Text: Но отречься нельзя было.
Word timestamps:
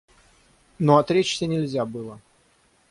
Но 0.79 0.97
отречься 0.97 1.45
нельзя 1.45 1.85
было. 1.85 2.19